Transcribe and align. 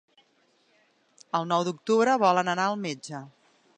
El 1.39 1.45
nou 1.51 1.67
d'octubre 1.67 2.17
volen 2.25 2.51
anar 2.55 2.67
al 2.71 2.81
metge. 2.87 3.23